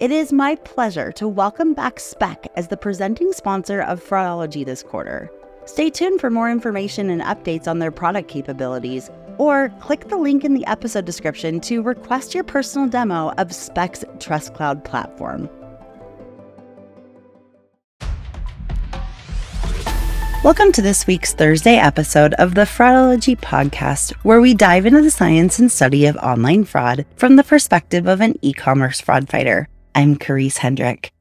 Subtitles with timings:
[0.00, 4.82] It is my pleasure to welcome back Spec as the presenting sponsor of Fraudology this
[4.82, 5.30] quarter.
[5.66, 10.42] Stay tuned for more information and updates on their product capabilities, or click the link
[10.42, 15.50] in the episode description to request your personal demo of Spec's Trust Cloud platform.
[20.42, 25.10] Welcome to this week's Thursday episode of the Fraudology podcast, where we dive into the
[25.10, 29.68] science and study of online fraud from the perspective of an e commerce fraud fighter.
[29.94, 31.12] I'm Karisse Hendrick.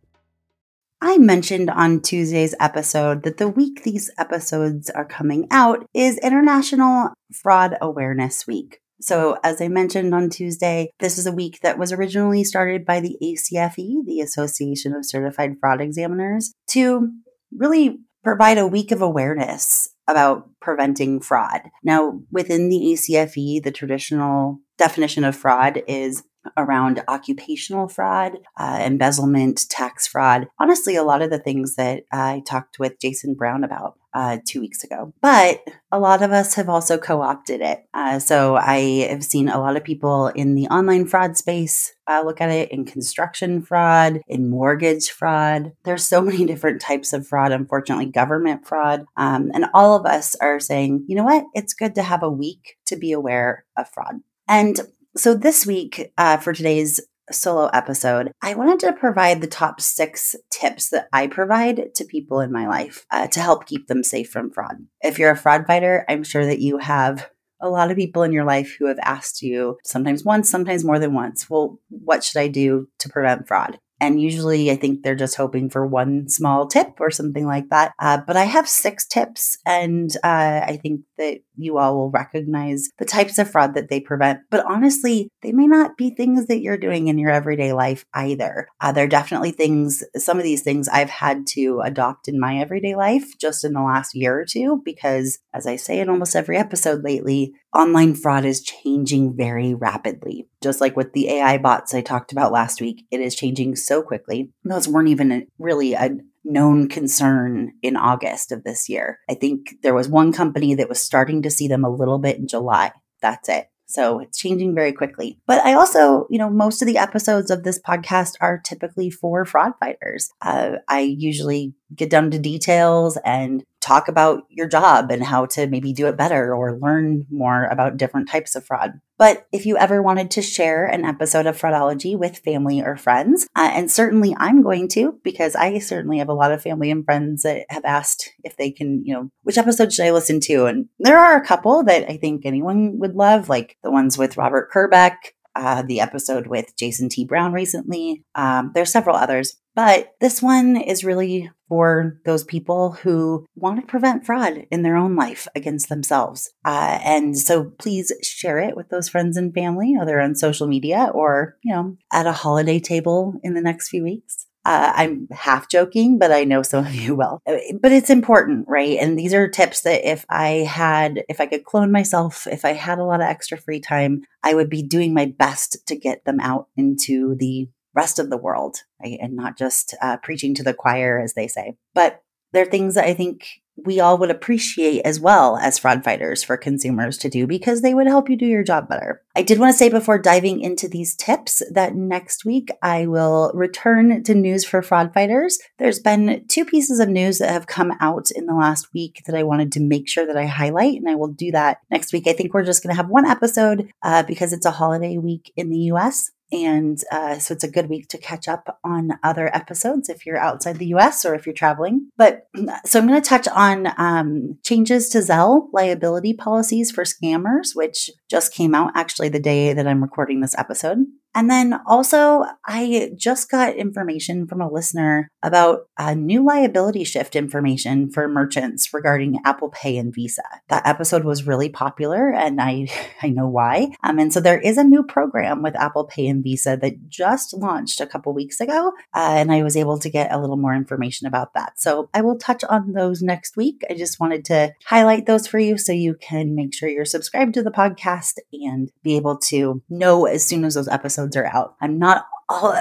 [1.01, 7.13] I mentioned on Tuesday's episode that the week these episodes are coming out is International
[7.33, 8.79] Fraud Awareness Week.
[9.01, 12.99] So, as I mentioned on Tuesday, this is a week that was originally started by
[12.99, 17.09] the ACFE, the Association of Certified Fraud Examiners, to
[17.55, 21.61] really provide a week of awareness about preventing fraud.
[21.81, 26.23] Now, within the ACFE, the traditional definition of fraud is
[26.57, 30.47] around occupational fraud, uh, embezzlement, tax fraud.
[30.59, 34.59] Honestly, a lot of the things that I talked with Jason Brown about uh, two
[34.61, 35.13] weeks ago.
[35.21, 37.85] But a lot of us have also co opted it.
[37.93, 42.23] Uh, so I have seen a lot of people in the online fraud space uh,
[42.25, 45.73] look at it in construction fraud, in mortgage fraud.
[45.83, 49.05] There's so many different types of fraud, unfortunately, government fraud.
[49.17, 51.45] Um, and all of us are saying, you know what?
[51.53, 54.21] It's good to have a week to be aware of fraud.
[54.47, 54.79] And
[55.19, 60.33] so, this week uh, for today's solo episode, I wanted to provide the top six
[60.49, 64.29] tips that I provide to people in my life uh, to help keep them safe
[64.29, 64.77] from fraud.
[65.01, 67.29] If you're a fraud fighter, I'm sure that you have
[67.61, 70.99] a lot of people in your life who have asked you, sometimes once, sometimes more
[70.99, 73.77] than once, well, what should I do to prevent fraud?
[73.99, 77.93] And usually, I think they're just hoping for one small tip or something like that.
[77.99, 82.89] Uh, but I have six tips, and uh, I think that you all will recognize
[82.97, 84.39] the types of fraud that they prevent.
[84.49, 88.67] But honestly, they may not be things that you're doing in your everyday life either.
[88.79, 92.95] Uh, they're definitely things, some of these things I've had to adopt in my everyday
[92.95, 96.57] life just in the last year or two, because as I say in almost every
[96.57, 100.47] episode lately, online fraud is changing very rapidly.
[100.61, 104.01] Just like with the AI bots I talked about last week, it is changing so
[104.01, 104.51] quickly.
[104.63, 109.19] Those weren't even really a known concern in August of this year.
[109.29, 112.37] I think there was one company that was starting to see them a little bit
[112.37, 112.91] in July.
[113.21, 113.67] That's it.
[113.89, 115.39] So it's changing very quickly.
[115.47, 119.45] But I also, you know, most of the episodes of this podcast are typically for
[119.45, 120.29] fraud fighters.
[120.41, 125.65] Uh, I usually get down to details and talk about your job and how to
[125.65, 128.93] maybe do it better or learn more about different types of fraud.
[129.17, 133.47] But if you ever wanted to share an episode of Fraudology with family or friends,
[133.55, 137.03] uh, and certainly I'm going to because I certainly have a lot of family and
[137.03, 140.67] friends that have asked if they can, you know, which episode should I listen to?
[140.67, 144.37] And there are a couple that I think anyone would love, like the ones with
[144.37, 145.15] Robert Kerbeck,
[145.55, 147.25] uh, the episode with Jason T.
[147.25, 148.23] Brown recently.
[148.35, 153.87] Um, there's several others, but this one is really for those people who want to
[153.87, 156.51] prevent fraud in their own life against themselves.
[156.65, 161.09] Uh, and so please share it with those friends and family, either on social media
[161.13, 164.47] or, you know, at a holiday table in the next few weeks.
[164.65, 167.39] Uh, I'm half joking, but I know some of you will.
[167.47, 168.97] Uh, but it's important, right?
[168.99, 172.73] And these are tips that if I had, if I could clone myself, if I
[172.73, 176.25] had a lot of extra free time, I would be doing my best to get
[176.25, 179.17] them out into the rest of the world, right?
[179.21, 181.77] And not just uh, preaching to the choir, as they say.
[181.93, 182.21] But
[182.53, 186.43] there are things that I think we all would appreciate as well as fraud fighters
[186.43, 189.21] for consumers to do because they would help you do your job better.
[189.35, 193.51] I did want to say before diving into these tips that next week I will
[193.53, 195.59] return to news for fraud fighters.
[195.77, 199.35] There's been two pieces of news that have come out in the last week that
[199.35, 202.27] I wanted to make sure that I highlight, and I will do that next week.
[202.27, 205.51] I think we're just going to have one episode uh, because it's a holiday week
[205.55, 206.31] in the US.
[206.51, 210.37] And uh, so it's a good week to catch up on other episodes if you're
[210.37, 212.09] outside the US or if you're traveling.
[212.17, 212.47] But
[212.85, 218.09] so I'm going to touch on um, changes to Zelle liability policies for scammers, which
[218.29, 221.05] just came out actually the day that I'm recording this episode.
[221.35, 227.35] And then also, I just got information from a listener about a new liability shift
[227.35, 230.41] information for merchants regarding Apple Pay and Visa.
[230.69, 232.87] That episode was really popular, and I,
[233.21, 233.91] I know why.
[234.03, 237.53] Um, and so there is a new program with Apple Pay and Visa that just
[237.53, 240.73] launched a couple weeks ago, uh, and I was able to get a little more
[240.73, 241.79] information about that.
[241.79, 243.83] So I will touch on those next week.
[243.89, 247.53] I just wanted to highlight those for you so you can make sure you're subscribed
[247.53, 251.45] to the podcast and be able to know as soon as those episodes episodes are
[251.45, 251.75] out.
[251.81, 252.25] I'm not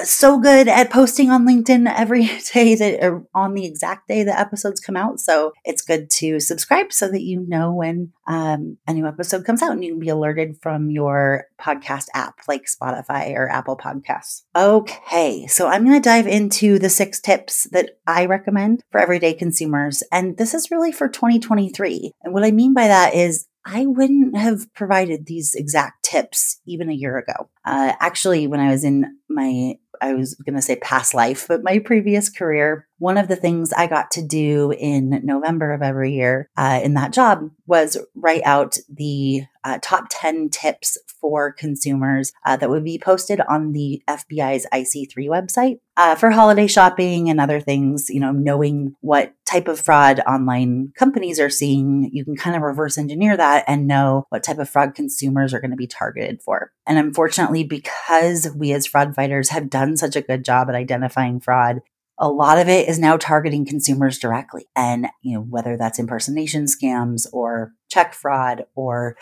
[0.05, 4.38] so good at posting on LinkedIn every day that or on the exact day the
[4.38, 5.20] episodes come out.
[5.20, 9.61] So it's good to subscribe so that you know when um, a new episode comes
[9.61, 14.44] out and you can be alerted from your podcast app like Spotify or Apple Podcasts.
[14.56, 19.35] Okay, so I'm going to dive into the six tips that I recommend for everyday
[19.35, 20.02] consumers.
[20.11, 22.12] And this is really for 2023.
[22.23, 26.88] And what I mean by that is I wouldn't have provided these exact tips even
[26.88, 27.50] a year ago.
[27.68, 31.62] Uh, actually, when I was in my, I was going to say past life, but
[31.62, 36.14] my previous career, one of the things I got to do in November of every
[36.14, 42.32] year uh, in that job was write out the uh, top 10 tips for consumers
[42.46, 47.40] uh, that would be posted on the FBI's IC3 website uh, for holiday shopping and
[47.40, 48.08] other things.
[48.08, 52.62] You know, knowing what type of fraud online companies are seeing, you can kind of
[52.62, 56.40] reverse engineer that and know what type of fraud consumers are going to be targeted
[56.42, 56.72] for.
[56.86, 61.40] And unfortunately, because we as fraud fighters have done such a good job at identifying
[61.40, 61.81] fraud,
[62.19, 64.66] a lot of it is now targeting consumers directly.
[64.75, 69.16] And, you know, whether that's impersonation scams or check fraud or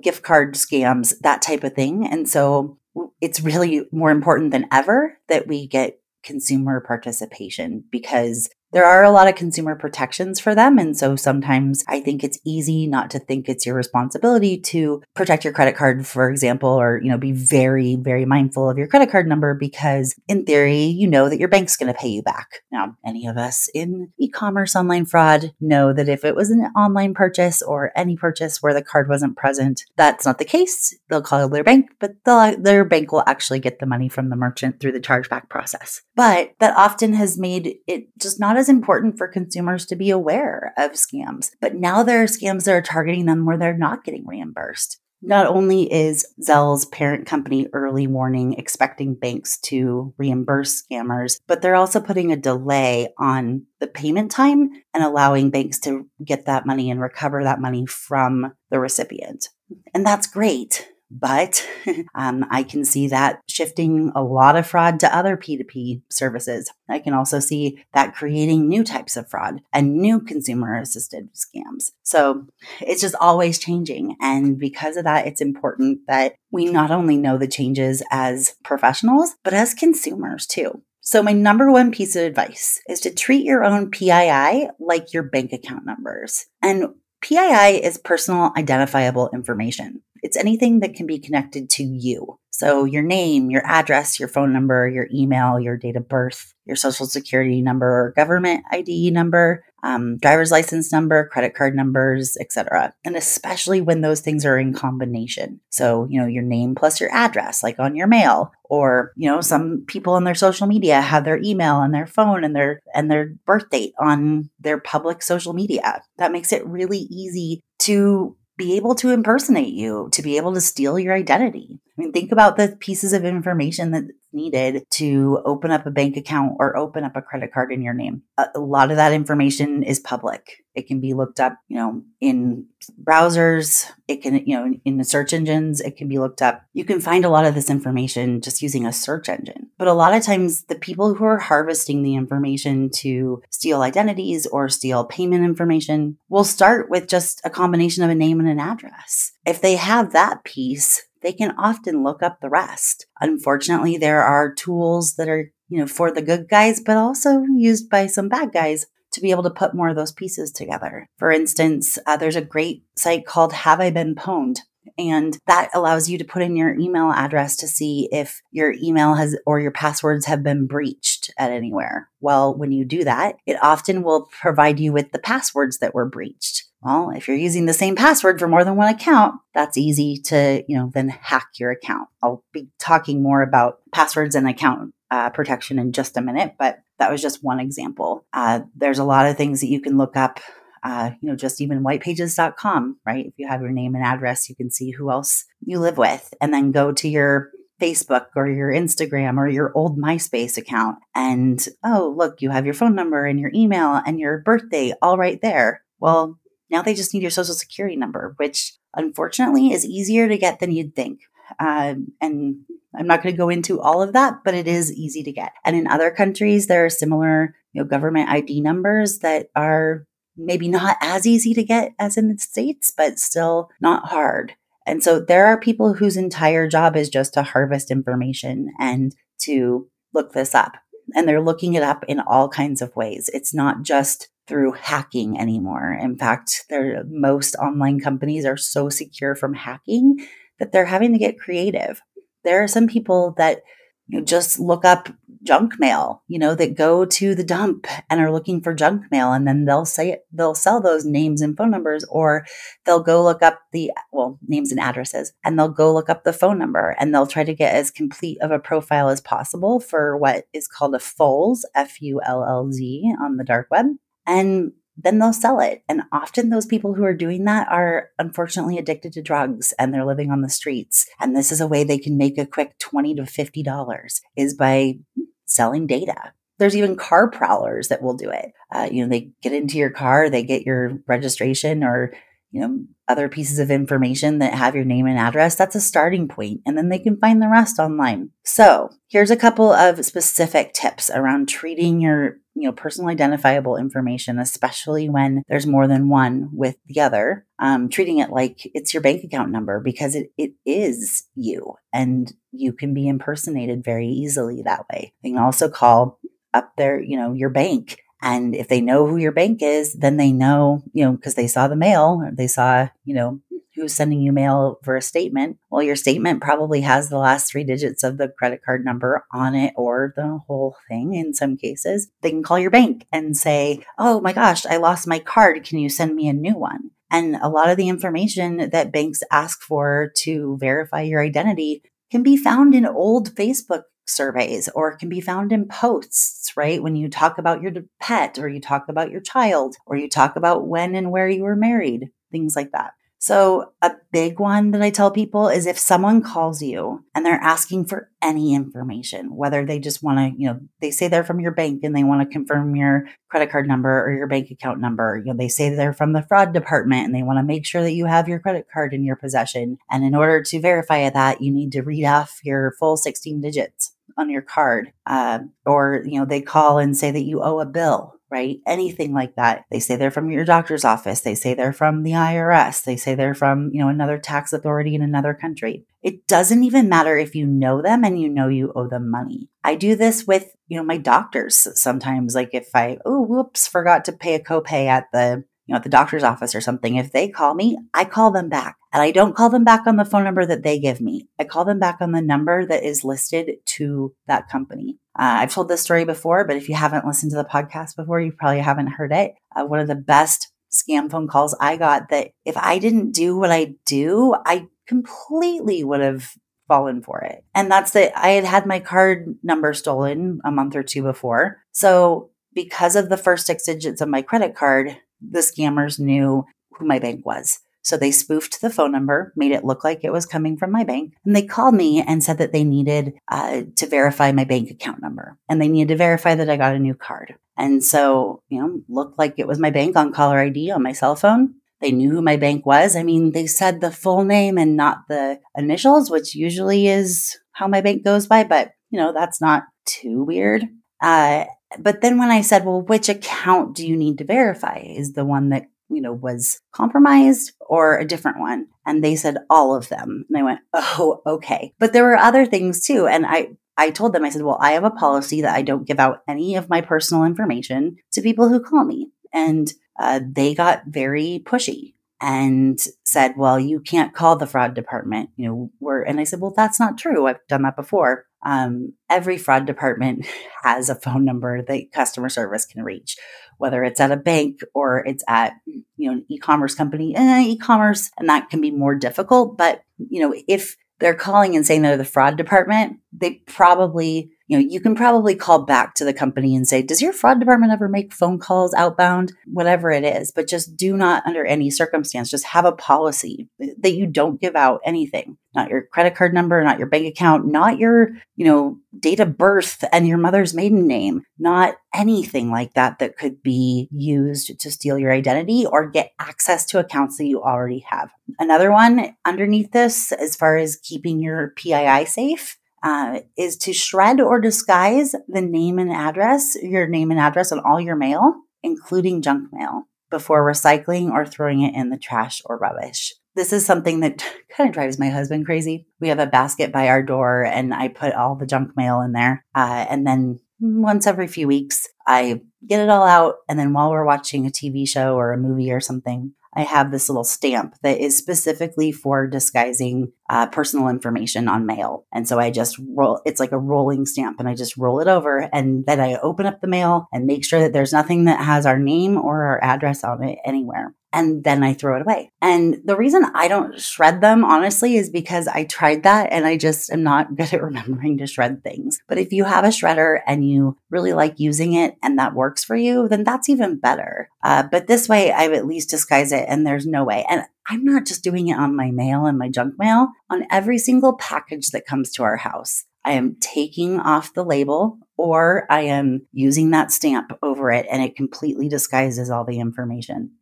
[0.00, 2.06] gift card scams, that type of thing.
[2.06, 2.78] And so
[3.20, 9.10] it's really more important than ever that we get consumer participation because there are a
[9.10, 10.78] lot of consumer protections for them.
[10.78, 15.44] And so sometimes I think it's easy not to think it's your responsibility to protect
[15.44, 19.10] your credit card, for example, or, you know, be very, very mindful of your credit
[19.10, 22.62] card number because in theory, you know that your bank's going to pay you back.
[22.70, 27.14] Now, any of us in e-commerce online fraud know that if it was an online
[27.14, 30.96] purchase or any purchase where the card wasn't present, that's not the case.
[31.10, 34.80] They'll call their bank, but their bank will actually get the money from the merchant
[34.80, 36.00] through the chargeback process.
[36.16, 40.92] But that often has made it just not important for consumers to be aware of
[40.92, 41.50] scams.
[41.60, 44.98] But now there are scams that are targeting them where they're not getting reimbursed.
[45.24, 51.76] Not only is Zelle's parent company early warning expecting banks to reimburse scammers, but they're
[51.76, 56.90] also putting a delay on the payment time and allowing banks to get that money
[56.90, 59.48] and recover that money from the recipient.
[59.94, 60.88] And that's great.
[61.12, 61.66] But
[62.14, 66.72] um, I can see that shifting a lot of fraud to other P2P services.
[66.88, 71.92] I can also see that creating new types of fraud and new consumer assisted scams.
[72.02, 72.46] So
[72.80, 74.16] it's just always changing.
[74.20, 79.34] And because of that, it's important that we not only know the changes as professionals,
[79.44, 80.82] but as consumers too.
[81.04, 85.24] So, my number one piece of advice is to treat your own PII like your
[85.24, 86.46] bank account numbers.
[86.62, 90.02] And PII is personal identifiable information.
[90.22, 92.38] It's anything that can be connected to you.
[92.50, 96.76] So your name, your address, your phone number, your email, your date of birth, your
[96.76, 102.94] social security number or government ID number, um, driver's license number, credit card numbers, etc.
[103.04, 105.60] And especially when those things are in combination.
[105.70, 109.40] So, you know, your name plus your address, like on your mail, or, you know,
[109.40, 113.10] some people on their social media have their email and their phone and their and
[113.10, 116.02] their birth date on their public social media.
[116.18, 120.60] That makes it really easy to be able to impersonate you, to be able to
[120.60, 121.80] steal your identity.
[121.98, 126.16] I mean, think about the pieces of information that's needed to open up a bank
[126.16, 128.22] account or open up a credit card in your name.
[128.38, 130.64] A, lot of that information is public.
[130.74, 132.66] It can be looked up, you know, in
[133.02, 133.86] browsers.
[134.08, 136.62] It can, you know, in the search engines, it can be looked up.
[136.72, 139.68] You can find a lot of this information just using a search engine.
[139.78, 144.46] But a lot of times, the people who are harvesting the information to steal identities
[144.46, 148.60] or steal payment information will start with just a combination of a name and an
[148.60, 149.32] address.
[149.44, 153.06] If they have that piece, they can often look up the rest.
[153.20, 157.88] Unfortunately, there are tools that are, you know, for the good guys, but also used
[157.88, 161.06] by some bad guys to be able to put more of those pieces together.
[161.18, 164.58] For instance, uh, there's a great site called Have I Been Pwned?
[164.98, 169.14] And that allows you to put in your email address to see if your email
[169.14, 172.08] has or your passwords have been breached at anywhere.
[172.20, 176.08] Well, when you do that, it often will provide you with the passwords that were
[176.08, 176.64] breached.
[176.82, 180.64] Well, if you're using the same password for more than one account, that's easy to,
[180.66, 182.08] you know, then hack your account.
[182.22, 186.80] I'll be talking more about passwords and account uh, protection in just a minute, but
[186.98, 188.24] that was just one example.
[188.32, 190.40] Uh, there's a lot of things that you can look up.
[190.82, 193.26] Uh, you know, just even whitepages.com, right?
[193.26, 196.34] If you have your name and address, you can see who else you live with,
[196.40, 200.98] and then go to your Facebook or your Instagram or your old MySpace account.
[201.14, 205.18] And oh, look, you have your phone number and your email and your birthday all
[205.18, 205.82] right there.
[205.98, 206.38] Well,
[206.70, 210.70] now they just need your social security number, which unfortunately is easier to get than
[210.70, 211.20] you'd think.
[211.58, 212.60] Um, and
[212.94, 215.52] I'm not going to go into all of that, but it is easy to get.
[215.64, 220.68] And in other countries, there are similar, you know, government ID numbers that are maybe
[220.68, 224.54] not as easy to get as in the states, but still not hard.
[224.86, 229.88] And so there are people whose entire job is just to harvest information and to
[230.12, 230.72] look this up.
[231.14, 233.30] And they're looking it up in all kinds of ways.
[233.32, 235.92] It's not just through hacking anymore.
[235.92, 236.64] In fact,
[237.06, 240.26] most online companies are so secure from hacking
[240.58, 242.00] that they're having to get creative.
[242.44, 243.62] There are some people that
[244.08, 245.08] you know, just look up
[245.44, 249.32] junk mail, you know, that go to the dump and are looking for junk mail.
[249.32, 252.46] And then they'll say it, they'll sell those names and phone numbers, or
[252.84, 256.32] they'll go look up the, well, names and addresses, and they'll go look up the
[256.32, 260.16] phone number and they'll try to get as complete of a profile as possible for
[260.16, 263.86] what is called a FULLZ, F U L L Z on the dark web.
[264.26, 265.82] And then they'll sell it.
[265.88, 270.04] And often those people who are doing that are unfortunately addicted to drugs and they're
[270.04, 271.06] living on the streets.
[271.20, 274.98] And this is a way they can make a quick 20 to $50 is by
[275.46, 276.32] selling data.
[276.58, 278.52] There's even car prowlers that will do it.
[278.70, 282.12] Uh, you know, they get into your car, they get your registration or
[282.52, 286.28] you know, other pieces of information that have your name and address, that's a starting
[286.28, 288.30] point, and then they can find the rest online.
[288.44, 294.38] So, here's a couple of specific tips around treating your, you know, personal identifiable information,
[294.38, 297.46] especially when there's more than one with the other.
[297.58, 302.32] Um, treating it like it's your bank account number because it, it is you, and
[302.50, 305.12] you can be impersonated very easily that way.
[305.22, 306.18] You can also call
[306.52, 310.16] up their, you know, your bank and if they know who your bank is, then
[310.16, 313.40] they know, you know, because they saw the mail, they saw, you know,
[313.74, 315.58] who's sending you mail for a statement.
[315.70, 319.54] Well, your statement probably has the last three digits of the credit card number on
[319.54, 322.08] it or the whole thing in some cases.
[322.20, 325.64] They can call your bank and say, Oh my gosh, I lost my card.
[325.64, 326.90] Can you send me a new one?
[327.10, 332.22] And a lot of the information that banks ask for to verify your identity can
[332.22, 336.82] be found in old Facebook surveys or can be found in posts, right?
[336.82, 340.36] When you talk about your pet or you talk about your child or you talk
[340.36, 342.92] about when and where you were married, things like that.
[343.22, 347.34] So, a big one that I tell people is if someone calls you and they're
[347.34, 351.38] asking for any information, whether they just want to, you know, they say they're from
[351.38, 354.80] your bank and they want to confirm your credit card number or your bank account
[354.80, 357.64] number, you know, they say they're from the fraud department and they want to make
[357.64, 359.78] sure that you have your credit card in your possession.
[359.88, 363.92] And in order to verify that, you need to read off your full 16 digits
[364.18, 364.92] on your card.
[365.06, 368.60] Uh, or, you know, they call and say that you owe a bill right?
[368.66, 369.66] Anything like that.
[369.70, 371.20] They say they're from your doctor's office.
[371.20, 372.82] They say they're from the IRS.
[372.82, 375.84] They say they're from, you know, another tax authority in another country.
[376.02, 379.50] It doesn't even matter if you know them and you know you owe them money.
[379.62, 382.34] I do this with, you know, my doctors sometimes.
[382.34, 385.82] Like if I, oh, whoops, forgot to pay a copay at the you know, at
[385.82, 388.76] the doctor's office or something, if they call me, I call them back.
[388.92, 391.28] And I don't call them back on the phone number that they give me.
[391.38, 394.98] I call them back on the number that is listed to that company.
[395.18, 398.20] Uh, I've told this story before, but if you haven't listened to the podcast before,
[398.20, 399.34] you probably haven't heard it.
[399.54, 403.36] Uh, one of the best scam phone calls I got that if I didn't do
[403.36, 406.32] what I do, I completely would have
[406.66, 407.44] fallen for it.
[407.54, 411.58] And that's that I had had my card number stolen a month or two before.
[411.72, 414.96] So because of the first six digits of my credit card,
[415.30, 417.60] the scammers knew who my bank was.
[417.82, 420.84] So they spoofed the phone number, made it look like it was coming from my
[420.84, 424.70] bank, and they called me and said that they needed uh, to verify my bank
[424.70, 427.34] account number and they needed to verify that I got a new card.
[427.58, 430.92] And so, you know, looked like it was my bank on caller ID on my
[430.92, 431.54] cell phone.
[431.80, 432.94] They knew who my bank was.
[432.94, 437.66] I mean, they said the full name and not the initials, which usually is how
[437.66, 440.64] my bank goes by, but you know, that's not too weird.
[441.02, 441.46] Uh,
[441.78, 444.78] but then when I said, well, which account do you need to verify?
[444.78, 448.66] Is the one that, you know, was compromised or a different one?
[448.86, 450.24] And they said all of them.
[450.28, 451.72] And I went, oh, okay.
[451.78, 453.06] But there were other things too.
[453.06, 455.86] And I, I told them, I said, well, I have a policy that I don't
[455.86, 459.10] give out any of my personal information to people who call me.
[459.32, 465.30] And uh, they got very pushy and said, well, you can't call the fraud department.
[465.36, 467.26] You know, we're, and I said, well, that's not true.
[467.26, 468.26] I've done that before.
[468.44, 470.26] Um, every fraud department
[470.62, 473.16] has a phone number that customer service can reach,
[473.58, 477.14] whether it's at a bank or it's at you know an e-commerce company.
[477.16, 479.56] Eh, e-commerce, and that can be more difficult.
[479.56, 484.58] But you know, if they're calling and saying they're the fraud department, they probably you
[484.58, 487.72] know, you can probably call back to the company and say, does your fraud department
[487.72, 489.32] ever make phone calls outbound?
[489.46, 493.94] Whatever it is, but just do not under any circumstance, just have a policy that
[493.94, 497.78] you don't give out anything, not your credit card number, not your bank account, not
[497.78, 502.98] your, you know, date of birth and your mother's maiden name, not anything like that
[502.98, 507.42] that could be used to steal your identity or get access to accounts that you
[507.42, 508.10] already have.
[508.38, 514.20] Another one underneath this, as far as keeping your PII safe, uh, is to shred
[514.20, 519.22] or disguise the name and address, your name and address on all your mail, including
[519.22, 523.14] junk mail, before recycling or throwing it in the trash or rubbish.
[523.34, 524.18] this is something that
[524.56, 525.86] kind of drives my husband crazy.
[526.00, 529.12] We have a basket by our door, and I put all the junk mail in
[529.12, 529.44] there.
[529.54, 533.36] Uh, and then once every few weeks, I get it all out.
[533.48, 536.90] And then while we're watching a TV show or a movie or something, I have
[536.90, 542.06] this little stamp that is specifically for disguising uh, personal information on mail.
[542.12, 545.08] And so I just roll, it's like a rolling stamp and I just roll it
[545.08, 548.40] over and then I open up the mail and make sure that there's nothing that
[548.40, 552.32] has our name or our address on it anywhere and then I throw it away.
[552.40, 556.56] And the reason I don't shred them, honestly, is because I tried that and I
[556.56, 558.98] just am not good at remembering to shred things.
[559.08, 562.64] But if you have a shredder and you really like using it and that works
[562.64, 564.28] for you, then that's even better.
[564.42, 567.26] Uh, but this way, I've at least disguised it and there's no way.
[567.28, 570.78] And I'm not just doing it on my mail and my junk mail, on every
[570.78, 572.84] single package that comes to our house.
[573.04, 578.02] I am taking off the label or I am using that stamp over it and
[578.02, 580.32] it completely disguises all the information.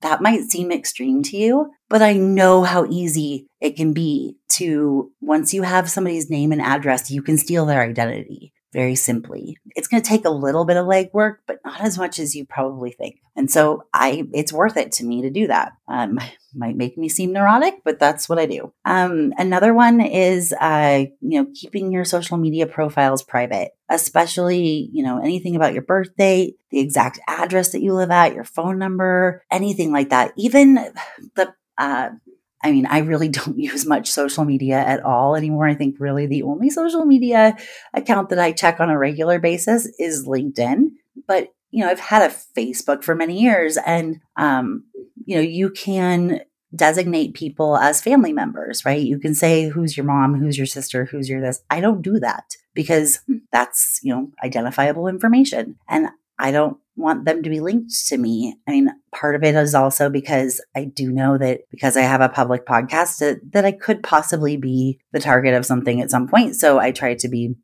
[0.00, 5.10] That might seem extreme to you, but I know how easy it can be to,
[5.20, 9.56] once you have somebody's name and address, you can steal their identity very simply.
[9.76, 12.44] It's going to take a little bit of legwork, but not as much as you
[12.44, 13.20] probably think.
[13.34, 15.72] And so I, it's worth it to me to do that.
[15.86, 16.18] Um,
[16.54, 18.72] might make me seem neurotic, but that's what I do.
[18.84, 25.04] Um, another one is, uh, you know, keeping your social media profiles private, especially, you
[25.04, 28.78] know, anything about your birth date, the exact address that you live at, your phone
[28.78, 30.32] number, anything like that.
[30.36, 30.74] Even
[31.36, 32.10] the, uh,
[32.62, 35.68] I mean, I really don't use much social media at all anymore.
[35.68, 37.56] I think really the only social media
[37.94, 40.90] account that I check on a regular basis is LinkedIn.
[41.26, 44.84] But, you know, I've had a Facebook for many years and, um,
[45.26, 46.40] you know, you can
[46.74, 49.00] designate people as family members, right?
[49.00, 51.62] You can say who's your mom, who's your sister, who's your this.
[51.70, 53.20] I don't do that because
[53.52, 55.76] that's, you know, identifiable information.
[55.88, 58.56] And I don't want them to be linked to me.
[58.66, 62.20] I mean, part of it is also because I do know that because I have
[62.20, 66.26] a public podcast that, that I could possibly be the target of something at some
[66.28, 66.56] point.
[66.56, 67.54] So I try to be,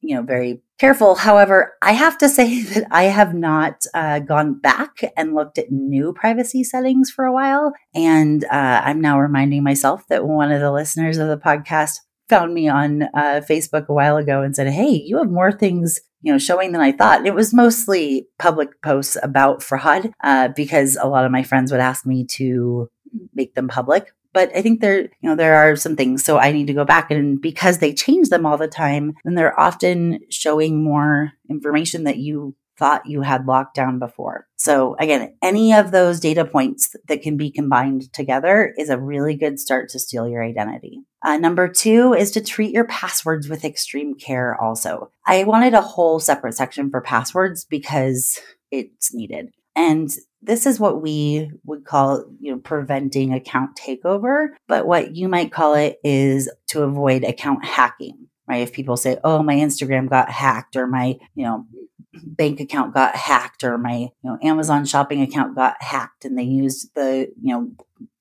[0.00, 1.14] you know, very careful.
[1.14, 5.70] However, I have to say that I have not uh, gone back and looked at
[5.70, 7.72] new privacy settings for a while.
[7.94, 12.54] And uh, I'm now reminding myself that one of the listeners of the podcast found
[12.54, 16.32] me on uh, Facebook a while ago and said, Hey, you have more things you
[16.32, 17.26] know, showing than I thought.
[17.26, 21.80] It was mostly public posts about fraud uh, because a lot of my friends would
[21.80, 22.90] ask me to
[23.34, 24.12] make them public.
[24.32, 26.24] But I think there, you know, there are some things.
[26.24, 29.34] So I need to go back and because they change them all the time, then
[29.34, 34.48] they're often showing more information that you thought you had locked down before.
[34.56, 39.36] So again, any of those data points that can be combined together is a really
[39.36, 41.02] good start to steal your identity.
[41.22, 45.12] Uh, number two is to treat your passwords with extreme care also.
[45.26, 48.40] I wanted a whole separate section for passwords because
[48.70, 49.50] it's needed.
[49.76, 50.10] And
[50.42, 54.48] this is what we would call, you know, preventing account takeover.
[54.66, 58.62] But what you might call it is to avoid account hacking, right?
[58.62, 61.66] If people say, oh, my Instagram got hacked or my, you know,
[62.14, 66.42] bank account got hacked or my you know Amazon shopping account got hacked and they
[66.42, 67.70] used the you know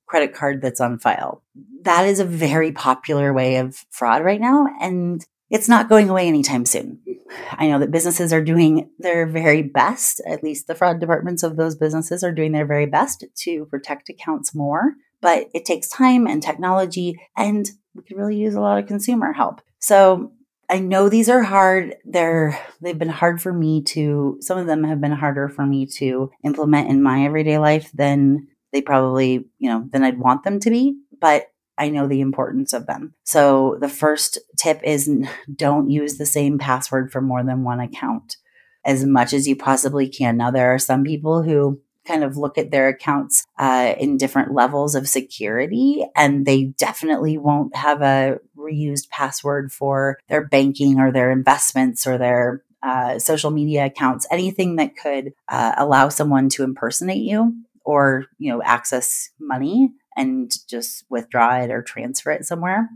[0.05, 1.43] credit card that's on file.
[1.83, 6.27] That is a very popular way of fraud right now and it's not going away
[6.27, 6.99] anytime soon.
[7.53, 11.57] I know that businesses are doing their very best, at least the fraud departments of
[11.57, 16.27] those businesses are doing their very best to protect accounts more, but it takes time
[16.27, 19.61] and technology and we could really use a lot of consumer help.
[19.79, 20.31] So
[20.69, 21.95] I know these are hard.
[22.05, 25.87] They're they've been hard for me to some of them have been harder for me
[25.97, 30.59] to implement in my everyday life than they probably, you know, than I'd want them
[30.59, 31.47] to be, but
[31.79, 33.15] I know the importance of them.
[33.23, 35.09] So the first tip is
[35.55, 38.37] don't use the same password for more than one account
[38.85, 40.37] as much as you possibly can.
[40.37, 44.53] Now there are some people who kind of look at their accounts uh, in different
[44.53, 51.11] levels of security, and they definitely won't have a reused password for their banking or
[51.11, 56.63] their investments or their uh, social media accounts, anything that could uh, allow someone to
[56.63, 57.53] impersonate you
[57.85, 62.89] or you know access money and just withdraw it or transfer it somewhere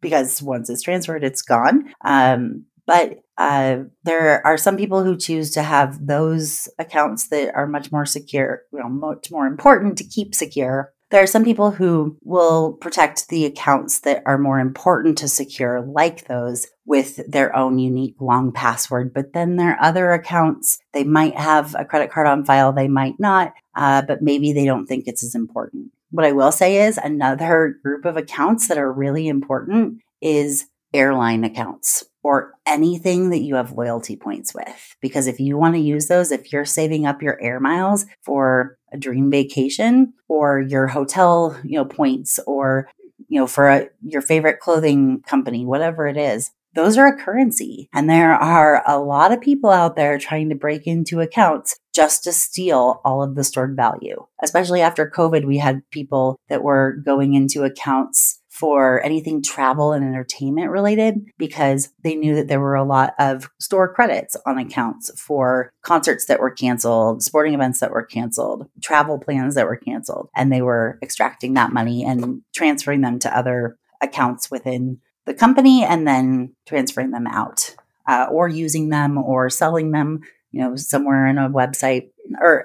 [0.00, 1.92] because once it's transferred, it's gone.
[2.04, 7.66] Um, but uh, there are some people who choose to have those accounts that are
[7.66, 10.92] much more secure, you know, much more important to keep secure.
[11.14, 15.80] There are some people who will protect the accounts that are more important to secure,
[15.80, 19.14] like those with their own unique long password.
[19.14, 22.88] But then there are other accounts, they might have a credit card on file, they
[22.88, 25.92] might not, uh, but maybe they don't think it's as important.
[26.10, 31.44] What I will say is another group of accounts that are really important is airline
[31.44, 34.96] accounts or anything that you have loyalty points with.
[35.00, 38.78] Because if you want to use those, if you're saving up your air miles for
[38.94, 42.88] a dream vacation or your hotel, you know, points or
[43.28, 47.88] you know, for a, your favorite clothing company, whatever it is, those are a currency.
[47.92, 52.24] And there are a lot of people out there trying to break into accounts just
[52.24, 54.26] to steal all of the stored value.
[54.42, 60.04] Especially after COVID, we had people that were going into accounts for anything travel and
[60.04, 65.10] entertainment related because they knew that there were a lot of store credits on accounts
[65.20, 70.28] for concerts that were canceled, sporting events that were canceled, travel plans that were canceled.
[70.36, 75.82] And they were extracting that money and transferring them to other accounts within the company
[75.82, 77.74] and then transferring them out
[78.06, 80.20] uh, or using them or selling them,
[80.52, 82.64] you know, somewhere in a website or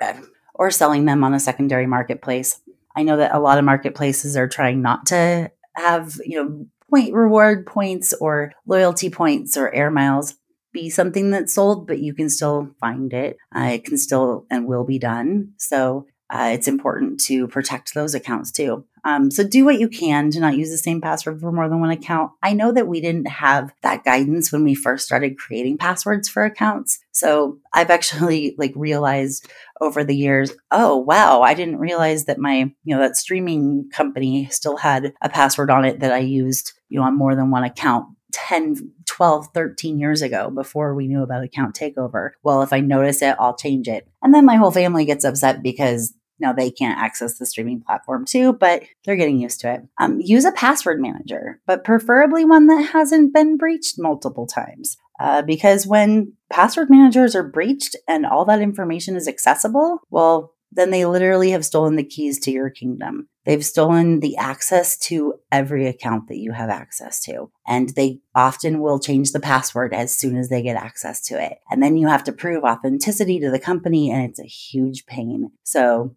[0.53, 2.61] or selling them on a secondary marketplace.
[2.95, 7.13] I know that a lot of marketplaces are trying not to have, you know, point
[7.13, 10.35] reward points or loyalty points or air miles
[10.71, 13.37] be something that's sold, but you can still find it.
[13.55, 15.53] Uh, it can still and will be done.
[15.57, 18.85] So uh, it's important to protect those accounts too.
[19.03, 21.79] Um, so do what you can to not use the same password for more than
[21.79, 22.31] one account.
[22.43, 26.43] I know that we didn't have that guidance when we first started creating passwords for
[26.43, 26.99] accounts.
[27.11, 29.49] So I've actually like realized
[29.81, 34.47] over the years, oh wow, I didn't realize that my, you know, that streaming company
[34.51, 37.63] still had a password on it that I used, you know, on more than one
[37.63, 42.31] account 10, 12, 13 years ago before we knew about account takeover.
[42.43, 44.07] Well, if I notice it, I'll change it.
[44.21, 48.25] And then my whole family gets upset because now they can't access the streaming platform
[48.25, 49.81] too, but they're getting used to it.
[49.97, 54.97] Um, use a password manager, but preferably one that hasn't been breached multiple times.
[55.19, 60.91] Uh, because when password managers are breached and all that information is accessible, well, then
[60.91, 63.27] they literally have stolen the keys to your kingdom.
[63.45, 67.49] They've stolen the access to every account that you have access to.
[67.67, 71.57] And they often will change the password as soon as they get access to it.
[71.71, 75.51] And then you have to prove authenticity to the company, and it's a huge pain.
[75.63, 76.15] So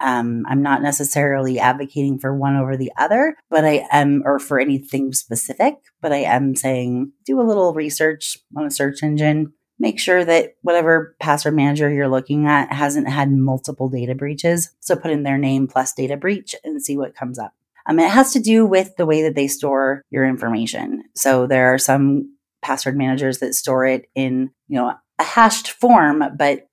[0.00, 4.60] um, I'm not necessarily advocating for one over the other, but I am, or for
[4.60, 9.98] anything specific, but I am saying do a little research on a search engine make
[9.98, 14.70] sure that whatever password manager you're looking at hasn't had multiple data breaches.
[14.80, 17.52] So put in their name plus data breach and see what comes up.
[17.86, 21.04] Um, it has to do with the way that they store your information.
[21.14, 26.24] So there are some password managers that store it in, you know, a hashed form,
[26.36, 26.68] but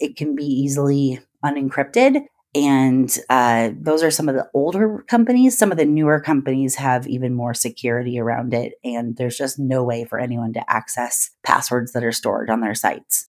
[0.00, 2.24] it can be easily unencrypted.
[2.54, 5.56] And uh, those are some of the older companies.
[5.56, 8.74] Some of the newer companies have even more security around it.
[8.82, 12.74] And there's just no way for anyone to access passwords that are stored on their
[12.74, 13.28] sites.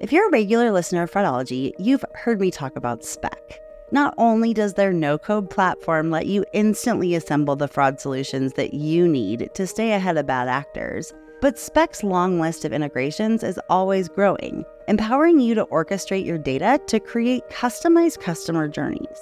[0.00, 3.60] If you're a regular listener of Fraudology, you've heard me talk about Spec.
[3.92, 8.72] Not only does their no code platform let you instantly assemble the fraud solutions that
[8.72, 13.60] you need to stay ahead of bad actors, but Spec's long list of integrations is
[13.68, 19.18] always growing, empowering you to orchestrate your data to create customized customer journeys.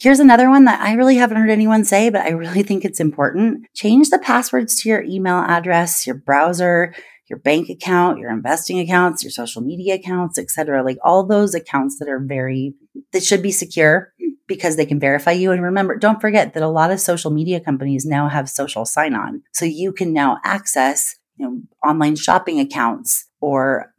[0.00, 3.00] Here's another one that I really haven't heard anyone say, but I really think it's
[3.00, 3.66] important.
[3.74, 6.94] Change the passwords to your email address, your browser,
[7.28, 10.84] your bank account, your investing accounts, your social media accounts, etc.
[10.84, 12.74] Like all those accounts that are very
[13.12, 14.12] that should be secure
[14.46, 15.50] because they can verify you.
[15.50, 19.42] And remember, don't forget that a lot of social media companies now have social sign-on.
[19.52, 23.92] So you can now access, you know, online shopping accounts or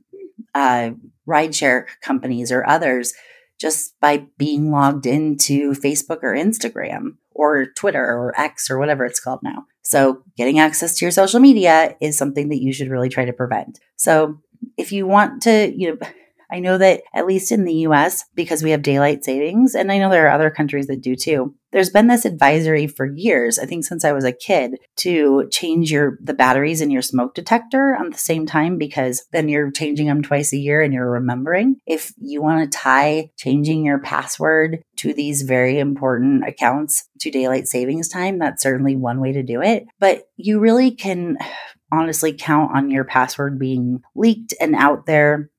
[0.55, 0.91] uh,
[1.27, 3.13] rideshare companies or others
[3.59, 9.19] just by being logged into Facebook or Instagram or Twitter or X or whatever it's
[9.19, 9.65] called now.
[9.81, 13.33] So, getting access to your social media is something that you should really try to
[13.33, 13.79] prevent.
[13.95, 14.39] So,
[14.77, 16.07] if you want to, you know,
[16.51, 19.97] I know that at least in the US, because we have daylight savings, and I
[19.97, 23.65] know there are other countries that do too, there's been this advisory for years, I
[23.65, 27.95] think since I was a kid, to change your the batteries in your smoke detector
[27.95, 31.77] on the same time because then you're changing them twice a year and you're remembering.
[31.85, 37.67] If you want to tie changing your password to these very important accounts to daylight
[37.67, 39.85] savings time, that's certainly one way to do it.
[39.99, 41.37] But you really can
[41.91, 45.49] honestly count on your password being leaked and out there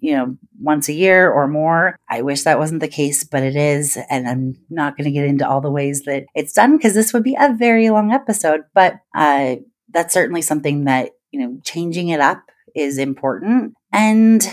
[0.00, 1.96] you know, once a year or more.
[2.08, 3.98] I wish that wasn't the case, but it is.
[4.08, 7.12] And I'm not going to get into all the ways that it's done because this
[7.12, 8.62] would be a very long episode.
[8.74, 9.56] But uh,
[9.90, 12.42] that's certainly something that, you know, changing it up
[12.74, 13.74] is important.
[13.92, 14.46] And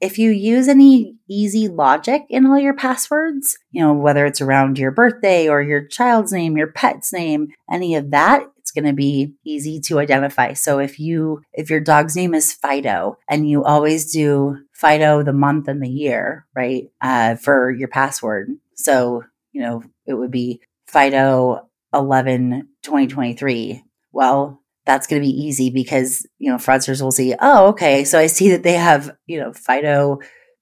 [0.00, 4.78] if you use any easy logic in all your passwords, you know, whether it's around
[4.78, 8.92] your birthday or your child's name, your pet's name, any of that, it's going to
[8.92, 10.52] be easy to identify.
[10.52, 15.32] So if you if your dog's name is Fido and you always do Fido the
[15.32, 16.90] month and the year, right?
[17.00, 18.50] Uh, for your password.
[18.74, 23.84] So, you know, it would be Fido 11 2023.
[24.12, 28.18] Well, that's going to be easy because, you know, fraudsters will see, oh, okay, so
[28.18, 30.20] I see that they have, you know, Fido